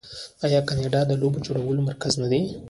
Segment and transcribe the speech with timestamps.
[0.45, 2.41] آیا کاناډا د لوبو جوړولو مرکز نه دی؟